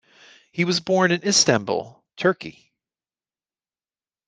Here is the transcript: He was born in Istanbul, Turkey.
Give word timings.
He 0.51 0.65
was 0.65 0.79
born 0.79 1.11
in 1.11 1.21
Istanbul, 1.23 2.03
Turkey. 2.17 2.71